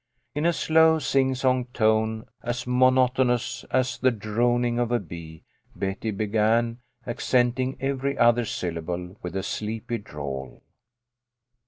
In 0.33 0.47
a 0.47 0.51
slow, 0.53 0.97
sing 0.97 1.35
song 1.35 1.65
tone, 1.75 2.25
as 2.41 2.65
monotonous 2.65 3.63
as 3.69 3.99
the 3.99 4.09
droning 4.09 4.79
of 4.79 4.91
a 4.91 4.97
bee, 4.97 5.43
Betty 5.75 6.09
be 6.09 6.25
gan, 6.25 6.79
accenting 7.05 7.77
every 7.79 8.17
other 8.17 8.45
syllable 8.45 9.17
with 9.21 9.35
a 9.35 9.43
sleepy 9.43 9.99
drawl. 9.99 10.63